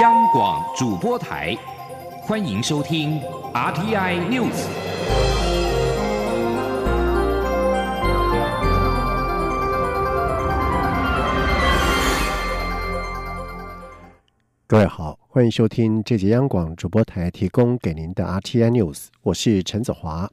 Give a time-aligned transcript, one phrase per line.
[0.00, 1.54] 央广主播台，
[2.22, 3.20] 欢迎收听
[3.52, 4.64] RTI News。
[14.66, 20.30] 各位好，欢迎收听这节央广主播台提供给您的 RTI News，我是陈子华。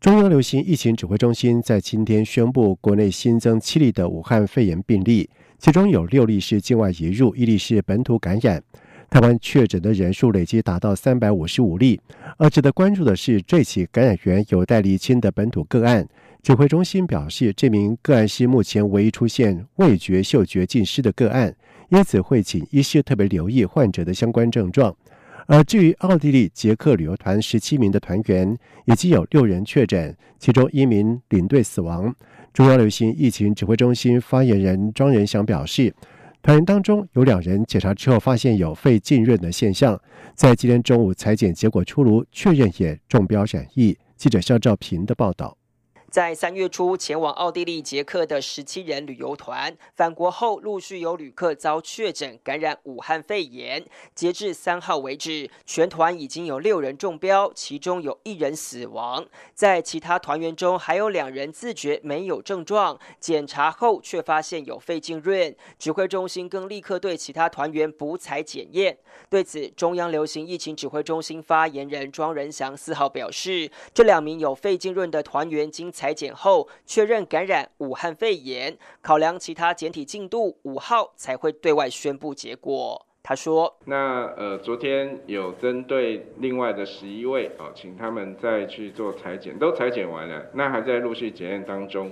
[0.00, 5.28] 中央流行疫情指挥中心在今天宣布，国内新增七例的武汉肺炎病例，
[5.60, 8.62] 其中有六例是境外移入，一例是本土感染。
[9.10, 12.00] 台湾确诊的人数累计达到三百五十五例。
[12.38, 16.08] 而值得关注的是，这起感染源有待厘清的本土个案。
[16.42, 21.54] 指挥中心表示，这名个案是目前唯一出现味觉、嗅觉尽失的个案，
[21.90, 24.96] 因此会请医师特别留意患者的相关症状。
[25.46, 28.56] 而至于奥地利捷克旅游团十七名的团员，
[28.86, 32.14] 已经有六人确诊，其中一名领队死亡。
[32.52, 35.94] 中央流行疫情指挥中心发言人庄仁祥表示，
[36.42, 39.98] 团员当中有两人检查之后发现有肺浸润的现象，
[40.34, 43.96] 在今天中午裁剪结果出炉，确认也中标染疫。
[44.16, 45.59] 记者肖兆平的报道。
[46.10, 53.86] 在三月初前往奥地利、捷克的十七人旅游团返国后，陆续有旅客遭确诊感染武汉肺炎。
[54.12, 59.24] 截至三号为止，全团已经有六人中标，其中有一人死亡。
[59.54, 65.54] 在其他团员中，还有两人自觉没有症状，检查后却发现有肺浸润。
[65.78, 68.98] 指挥中心更立刻对其他团员补采检验。
[69.28, 83.06] 对此，中央流行疫情指挥中心发言人庄仁祥四号表示，这两名有肺浸润的团员经裁剪后确认感染武汉肺炎，考量其他检体进度，五号才会对外宣布结果。
[83.22, 92.10] 他说：“那呃，昨天有针对另外的十一位哦，请他们再去做裁剪，都裁剪完了，那还在陆续检验当中。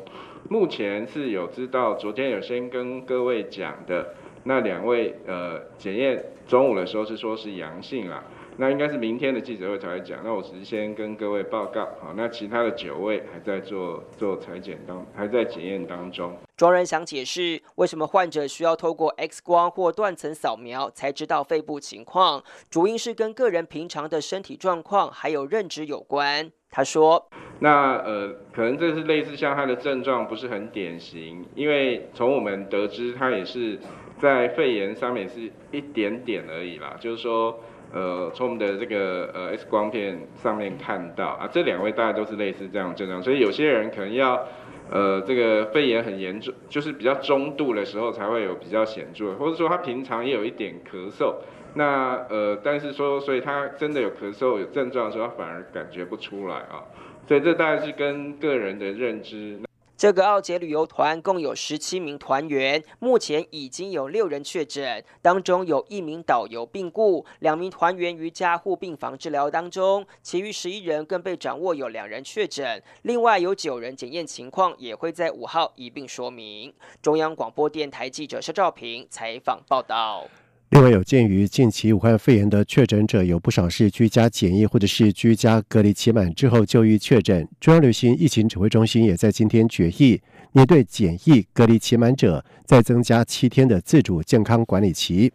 [0.51, 4.15] 目前是有知道，昨天有先跟各位讲的
[4.45, 8.23] 那两位呃，检验中午的时候是说是阳性啦。”
[8.61, 10.19] 那应该是明天的记者会才会讲。
[10.25, 16.37] 那我只是先跟各位报告，好，那其他的九位还在做做裁剪当，还在检验当中。
[16.57, 26.51] 庄人想解释为什么患者需要透过 X 光或断层扫描才知道肺部情况，主因是跟个人平常的身体状况还有认知有关。
[26.69, 27.31] 他说
[27.61, 33.79] ：“那呃，可能这是类似像他的症状不是很典型，因为从我们得知，他也是
[34.19, 37.57] 在肺炎上面是一点点而已啦，就是说。”
[37.93, 44.47] 呃，从我们的这个呃 X 光片上面看到啊，这两位大概都是类似这样症状，所以有些人可能要
[44.91, 51.35] 呃这个肺炎很严重，就是比较中度的时候才会有比较显著，或者说他平常也有一点咳嗽，
[51.75, 56.85] 那呃但是说所以他真的有咳嗽有症状的时候，他反而感觉不出来啊，
[57.27, 59.59] 所以这大概是跟个人的认知。
[59.99, 76.73] 这个奥捷旅游团共有十七名团员，目前已经有六人确诊，当中有一名导游病故，两名团员于加护病房治疗当中，其余十一人更被掌握有两人确诊，另外有九人检验情况也会在五号一并说明。
[77.03, 80.29] 中央广播电台记者肖兆平采访报道。
[80.71, 90.21] 另外，有鉴于近期武汉肺炎的确诊者有不少是居家检疫或者是居家隔离期满之后就医确诊，中央流行疫情指挥中心也在今天决议，
[90.53, 95.33] 面对检疫隔离期满者再增加七天的自主健康管理期。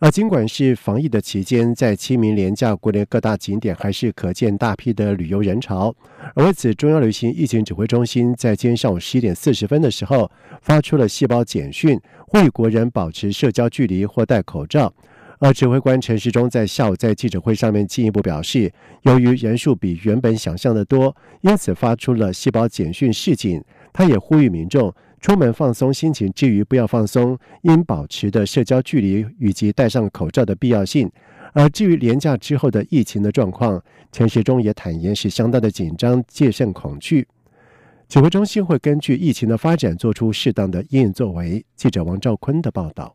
[0.00, 5.94] 而尽管是防疫的期间，在清明廉假，国内各大景点还是可见大批的旅游人潮。
[6.34, 10.30] 而为此，中央流行疫情指挥中心在今天上午十一点四十分的时候，
[10.62, 14.90] 发出了细胞简讯，呼吁国人保持社交距离或戴口罩。
[15.38, 18.72] 而指挥官陈时中在下午在记者会上面进一步表示，
[19.02, 23.62] 由于人数比原本想象的多，因此发出了细胞简讯示警。
[23.92, 24.94] 他也呼吁民众。
[25.20, 31.10] 出门放松心情之余，不要放松应保持的社交距离以及戴上口罩的必要性。
[31.52, 33.82] 而至于廉假之后的疫情的状况，
[34.12, 37.26] 陈时中也坦言是相当的紧张，戒慎恐惧。
[38.08, 41.64] 指挥中心会根据疫情的发展做出适当的应作为。
[41.76, 43.14] 记者王兆坤的报道。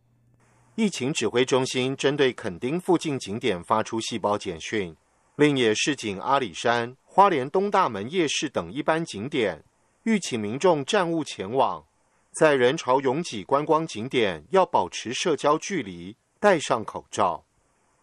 [0.75, 4.95] 疫情指挥中心针对垦丁附近景点发出细胞简讯，
[5.37, 9.63] 另也示警阿里山、花莲东大门夜市等一般景点，
[10.03, 11.83] 欲请民众暂勿前往。
[12.35, 17.45] 在人潮拥挤观光景点，要保持社交距离，戴上口罩。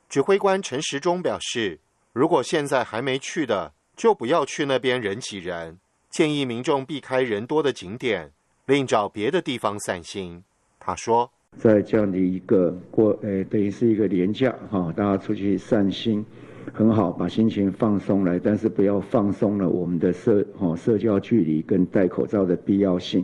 [0.09, 1.79] 指挥官陈时中表示，
[2.15, 8.33] 如果现在还没去的，就不要去那边人挤人，建议民众避开人多的景点，
[8.65, 10.43] 另找别的地方散心。
[10.81, 16.25] 他说，在这样的一个过，呃，等于是一个廉价哈，大家出去散心
[16.73, 23.23] 很好，把心情放松来，但是不要放松了我们的社哈社交距离跟戴口罩的必要性。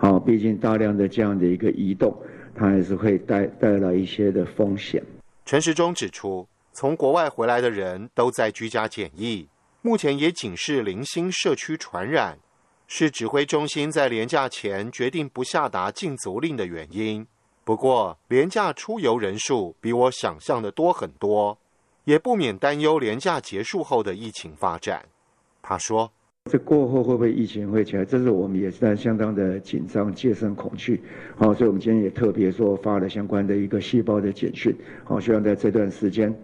[0.00, 2.16] 好，毕竟大量的这样的一个移动，
[2.54, 5.02] 它还是会带带来一些的风险。
[5.44, 9.48] 陈时中指出，从国外回来的人都在居家检疫，
[9.82, 12.38] 目前也仅是零星社区传染，
[12.86, 17.26] 是指挥中心在廉假前决定不下达禁足令的原因。
[17.64, 21.58] 不过，廉假出游人数比我想象的多很多，
[22.04, 25.06] 也不免担忧廉假结束后的疫情发展。
[25.60, 26.12] 他说。
[26.48, 28.04] 这过后会不会疫情会起来？
[28.04, 31.00] 这是我们也是在相当的紧张、戒慎恐惧。
[31.36, 34.74] 好，所以我们今天也特别说发了相关的一个细胞的简讯。
[35.04, 36.34] 好，希望在这段时间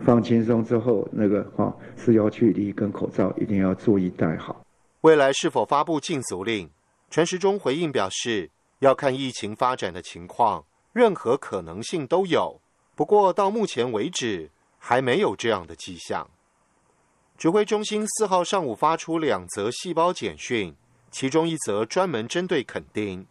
[0.00, 4.64] 放轻松之后，那个哈社交距离跟口罩一定要注意戴好。
[5.02, 6.68] 未来是否发布禁足令？
[7.10, 12.60] 陈时中回应表示，要看疫情发展的情况，任何可能性都有。
[12.96, 16.28] 不过到目前为止，还没有这样的迹象。
[17.36, 20.74] 指挥中心四号上午发出两则细胞简讯，
[21.10, 23.26] 其中一则专门针对垦丁。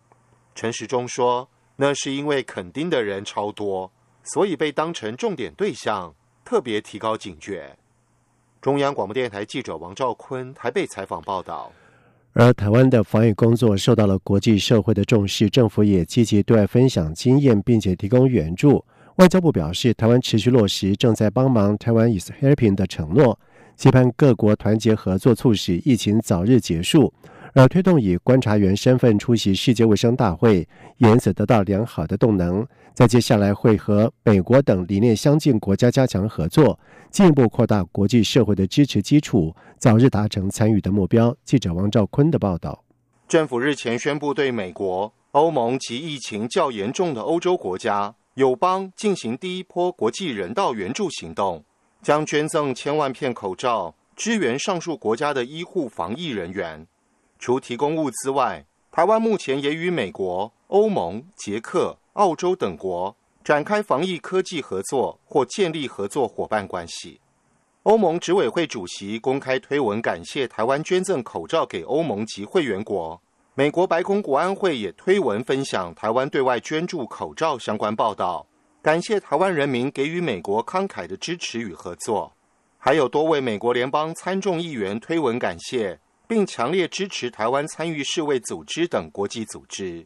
[0.54, 3.92] 陈时中说，那是因为垦丁的人超多，
[4.24, 6.14] 所以被当成重点对象，
[6.44, 7.76] 特别提高警觉。
[8.62, 11.72] 中央广播电台记者王兆坤台北采访报道。
[12.34, 18.84] 而台湾的防疫工作受到了国际社会的重视，政府也积极对外分享经验，并且提供援助。
[19.16, 23.40] 外交部表示，台湾持续落实正在帮忙台湾 is helping 的承诺。
[23.76, 27.14] 期盼各国团结合作，促使疫情早日结束，
[27.54, 30.68] 而推动以观察员身份出席世界卫生大会，
[30.98, 32.66] 因此得到良好的动能。
[32.94, 36.80] 在接下来会和美国等理念相近国家加强合作，
[37.10, 41.36] 进一步扩大国际社会的支持基础，早日达成参与的目标。
[41.44, 42.84] 记者王兆坤的报道。
[43.28, 51.64] 政府日前宣布，对美国、欧盟及疫情较严重的欧洲国家友邦进行第一波国际人道援助行动。
[52.04, 56.86] 将捐赠千万片口罩，支援上述国家的医护防疫人员。
[57.40, 67.22] 除提供物资外，台湾目前也与美国、欧盟、捷克、澳洲等国展开防疫科技合作或建立合作伙伴关系。
[67.84, 73.22] 欧盟执委会主席公开推文感谢台湾捐赠口罩给欧盟及会员国。
[73.56, 78.46] 美国白宫国安会也推文分享台湾对外捐助口罩相关报道。
[78.84, 82.30] 感谢台湾人民给予美国慷慨的支持与合作，
[82.78, 85.98] 还有多位美国联邦参众议员推文感谢，
[86.28, 90.06] 并强烈支持台湾参与世卫组织等国际组织。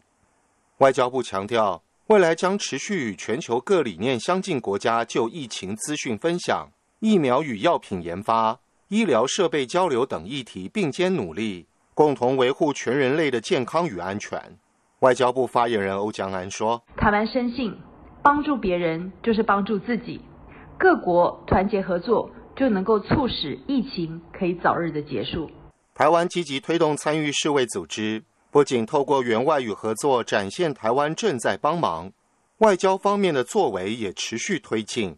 [0.77, 6.69] 外交部强调，未来将持续与全球各理念相近国家就疫情资讯分享、
[6.99, 8.59] 疫苗与药品研发、
[8.89, 11.65] 医疗设备交流等议题并肩努力，
[11.95, 14.39] 共同维护全人类的健康与安全。
[14.99, 17.75] 外交部发言人欧江安说：“台湾深信。”
[18.27, 20.19] 帮助别人就是帮助自己，
[20.77, 25.49] 各国团结合作就能够促使疫情可以早日的结束。
[25.95, 28.21] 台湾积极推动参与世卫组织，
[28.51, 32.11] 不仅透过援外与合作展现台湾正在帮忙，
[32.57, 35.15] 外交方面的作为也持续推进。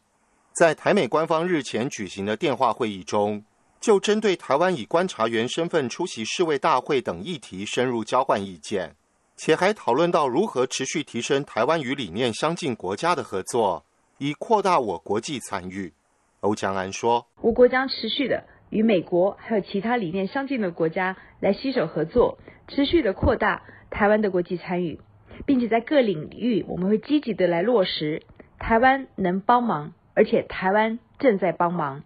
[0.53, 3.44] 在台美官方日前举行的电话会议中，
[3.81, 8.95] 就针对台湾以观察员身份出席世卫大会等议题深入交换意见。
[9.41, 13.86] 且还讨论到如何持续提升台湾与理念相近国家的合作，
[14.18, 15.94] 以扩大我国际参与。
[16.41, 22.38] 欧江安说：“我国将持续的与美国还有其他理念相近的国家来携手合作，
[22.68, 25.00] 持续的扩大台湾的国际参与，
[25.45, 28.24] 并且在各领域我们会积极的来落实
[28.57, 32.04] 台湾能帮忙，而且台湾正在帮忙。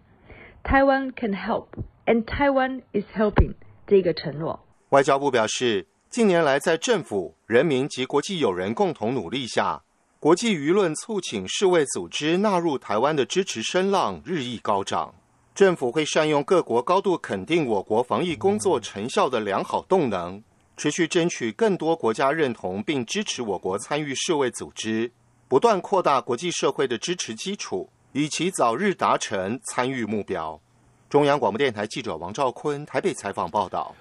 [0.62, 1.66] 台湾 can help
[2.06, 3.54] and Taiwan is helping
[3.88, 5.88] 这个承诺。”外交部表示。
[6.14, 9.82] 近年来，在政府、人民及国际友人共同努力下，
[10.20, 15.12] 国际舆论促请世卫组织纳入台湾的支持声浪日益高涨。
[15.56, 20.40] 政府会善用各国高度肯定我国防疫工作成效的良好动能，
[20.76, 25.10] 持续争取更多国家认同并支持我国参与世卫组织，
[25.48, 30.60] 不断扩大国际社会的支持基础，以其早日达成参与目标。
[31.10, 33.92] 中央广播电台记者王兆坤台北采访报道。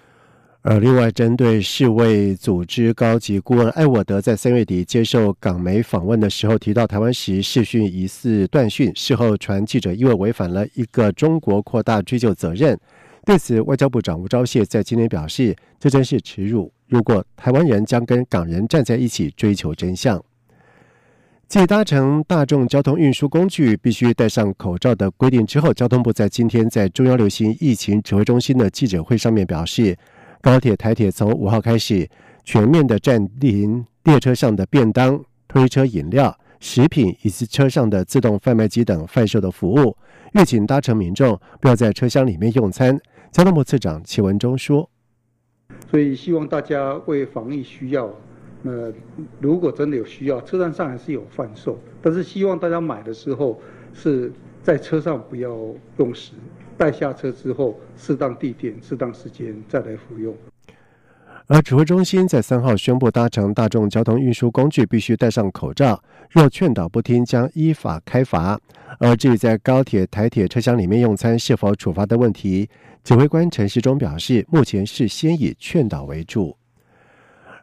[0.66, 12.80] 而另外，针对世卫组织高级顾问艾沃德在三月底接受港媒访问的时候提到，台湾时视讯疑似断讯，事后传记者因为违反了一个中国扩大追究责任。
[13.26, 16.72] 对此，外交部长吴钊燮在今天表示，这真是耻辱。
[16.88, 20.24] 如果台湾人将跟港人站在一起追求真相，
[21.50, 29.98] 继搭乘大众交通运输工具必须戴上口罩的规定之后，交通部在今天在中央流行疫情指挥中心的记者会上面表示。
[30.44, 32.06] 高铁、台铁从五号开始
[32.44, 39.96] 全面的暂停列车上的便当、推车饮料、食品以及车上的自动贩卖机等贩售的服务。
[40.34, 43.00] 预请搭乘民众不要在车厢里面用餐。
[43.32, 44.90] 交通部次长齐文忠说
[45.90, 48.14] ：“所以希望大家为防疫需要，
[48.64, 48.92] 那
[49.40, 53.62] 如果真的有需要，车站上还是有贩售，但是希望大家买的时候
[53.94, 54.30] 是
[54.62, 55.50] 在车上不要
[55.98, 56.34] 用时，
[56.78, 60.36] 待下车之后，适当地点、适当时间再来服用。
[61.48, 68.60] 而指挥中心在三号宣布，搭乘大众交通运输工具必须戴上口罩，若劝导不听，将依法开罚。
[68.98, 72.70] 而至于在高铁、台铁车厢里面用餐是否处罚的问题，
[73.04, 76.56] 指挥官陈时中表示，目前是先以劝导为主。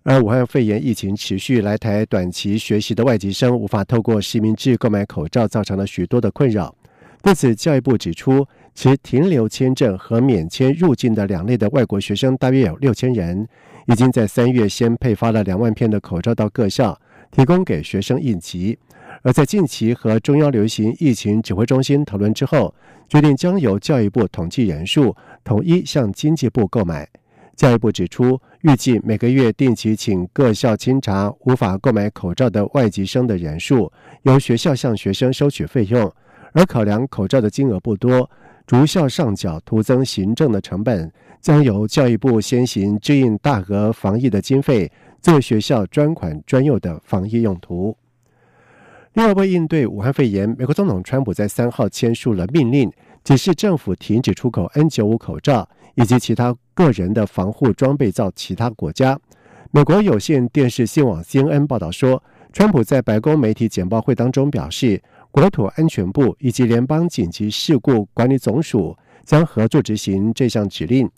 [0.02, 6.74] 而武汉肺炎疫情持续，来台短期学习的外籍生无法透过实名制购买口罩，造成了许多的困扰。
[7.22, 13.46] 对此，教育部指出，持停留签证和免签入境的两类的外国学生大约有六千人，
[13.86, 16.98] 已经在三月先配发了两万片的口罩到各校，
[17.30, 18.78] 提供给学生应急。
[19.22, 22.74] 而在近期和中央流行疫情指挥中心讨论之后，
[23.08, 27.06] 决定将由教育部统计人数，统一向经济部购买。
[27.56, 36.10] 教育部指出，预计每个月定期请各校清查无法购买口罩的外籍生的人数，由学校向学生收取费用。
[36.52, 38.28] 而考量口罩的金额不多，
[38.70, 41.10] 逐校上缴，徒增行政的成本，
[41.40, 44.88] 将由教育部先行支应大额防疫的经费，
[45.20, 47.96] 作为学校专款专用的防疫用途。
[49.14, 52.88] 另外，为应对武汉肺炎，美国总统川普在三号签署了命令，
[53.24, 55.68] 指示政府停止出口 N95 口罩。
[55.96, 59.18] 以及其他个人的防护装备到其他国家。
[59.72, 62.22] 美国有线电视新闻网 CNN 报道说，
[62.52, 71.08] 川普在白宫媒体简报会当中表示，国土安全部以及联邦紧急事故管理总署将合作执行这项指令。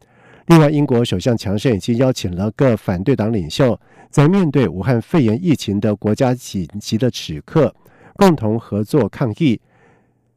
[0.46, 3.78] 另外，英国首相强生已经邀请了各反对党领袖，
[4.10, 7.74] 在面对武汉肺炎疫情的国家紧急的时刻，
[8.16, 9.58] 共同合作抗疫。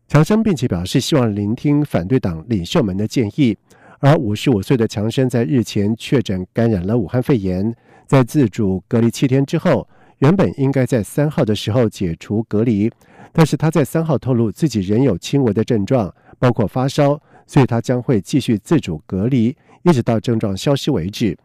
[0.07, 3.57] 强生并且表示，希望聆听反对党领袖们的建议。
[3.99, 9.87] 而五十五岁的强生在日前确诊感染了武汉肺炎，在自主隔离七天之后，
[10.19, 12.91] 原本应该在三号的时候解除隔离，
[13.37, 21.37] 但是他在三号透露自己仍有轻微的症状，包括发烧，所以他将会继续自主隔离，一直到症状消失为止。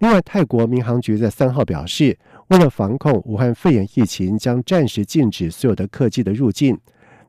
[0.00, 2.14] 另外，泰国民航局在三号表示，
[2.48, 6.78] 为了防控武汉肺炎疫情，将暂时禁止所有的客机的入境。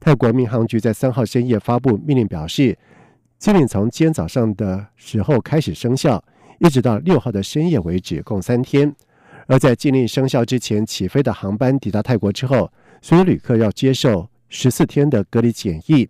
[0.02, 2.78] 泰国民航局在三号深夜发布命令表示。
[3.40, 6.22] 禁令从今天早上的时候开始生效，
[6.60, 8.94] 一直到六号的深夜为止，共三天。
[9.48, 12.70] 而在禁令生效之前起飞的航班抵达泰国之后，
[13.02, 16.08] 所有旅客要接受十四天的隔离检疫。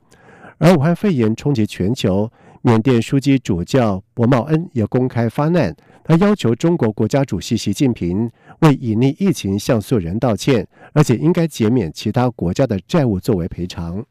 [0.58, 2.30] 而武汉肺炎冲击全球，
[2.62, 8.30] 缅甸书记主教博茂恩也公开发难，他要求中国国家主席习近平
[8.60, 14.04] 为隐匿疫情向所有人道歉，而且应该减免其他国家的债务作为赔偿。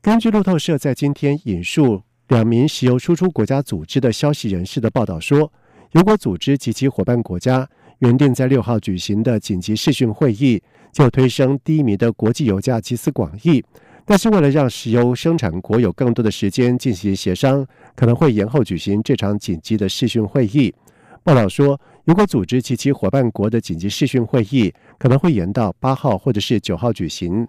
[0.00, 5.52] 根据路透社在今天引述两名石油输出国家组织的消息人士的报道说，
[5.90, 7.68] 油果组织及其伙伴国家
[7.98, 13.62] 原定在六号举行的紧急视讯会议，就推升低迷的国际油价集思广益，
[14.04, 20.74] 但是为了让石油生产国有更多的时间进行协商，可能会延后举行这场紧急的视讯会议。
[21.22, 27.46] 报道说，如果组织及其伙伴国的紧急视讯会议可能会延到八号或者是九号举行。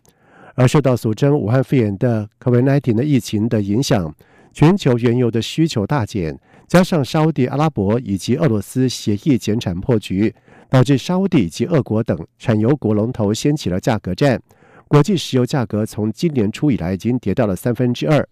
[0.53, 4.13] 而受到俗称武汉肺炎的 COVID-19 的疫情的影响，
[4.51, 10.36] 全球原油的需求大减，加上沙地阿拉伯以及俄罗斯协议减产破局，
[10.72, 14.42] 导致沙地以及俄国等产油国龙头掀起了价格战。
[14.88, 18.25] 国际石油价格从今年初以来已经跌到了三分之二。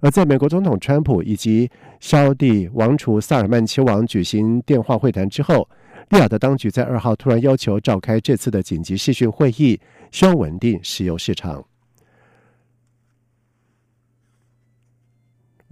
[0.00, 1.70] 而在美国总统川普以及
[2.00, 5.68] 沙地王储萨尔曼亲王举行电话会谈之后，
[6.10, 9.80] 利雅得当局在二号突然要求召开这次的紧急视讯会议。
[10.10, 11.64] 希望稳定石油市场。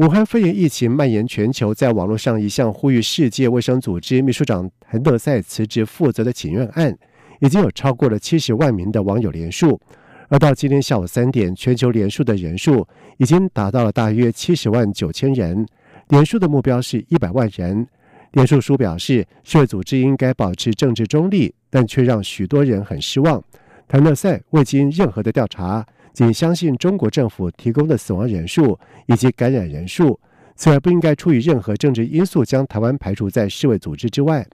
[0.02, 6.92] 武汉肺炎疫情蔓延全球，在网络上一项呼吁世界卫生组织秘书长谭德赛辞职负责的请愿案，
[7.38, 9.80] 已经有超过了七十万名的网友连署。
[10.26, 12.85] 而到今天下午三点，全球连署的人数
[13.18, 15.64] 已经达到了大约七十万九千人，
[16.09, 17.87] 连署的目标是一百万人。
[18.32, 23.40] 连署书表示，世卫组织应该保持政治中立，但却让许多人很失望。
[23.87, 30.21] 谭德赛未经任何的调查，仅相信中国政府提供的死亡人数以及感染人数，
[30.54, 34.47] 此外不应该出于任何政治因素将台湾排除在世卫组织之外。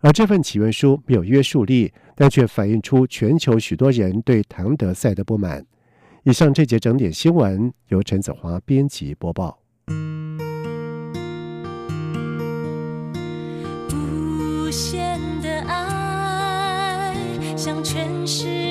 [0.00, 5.64] 而这份请愿书没有约束力，但却反映出全球许多人对唐德赛的不满。
[6.24, 9.58] 以上这节整点新闻由陈子华编辑播报。
[13.92, 17.14] 无限的爱
[17.56, 18.65] 向全世界。